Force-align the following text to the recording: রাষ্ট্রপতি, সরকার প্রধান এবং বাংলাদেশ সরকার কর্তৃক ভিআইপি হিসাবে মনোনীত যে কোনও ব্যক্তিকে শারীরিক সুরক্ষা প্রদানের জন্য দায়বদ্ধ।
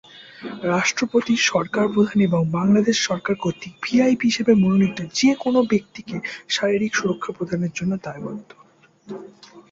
রাষ্ট্রপতি, 0.71 1.33
সরকার 1.51 1.85
প্রধান 1.93 2.17
এবং 2.21 2.41
বাংলাদেশ 2.57 2.97
সরকার 3.09 3.35
কর্তৃক 3.35 3.73
ভিআইপি 3.83 4.25
হিসাবে 4.29 4.53
মনোনীত 4.55 4.97
যে 5.19 5.31
কোনও 5.43 5.61
ব্যক্তিকে 5.71 6.15
শারীরিক 6.49 6.91
সুরক্ষা 6.95 7.31
প্রদানের 7.37 7.71
জন্য 7.75 7.93
দায়বদ্ধ। 8.05 8.49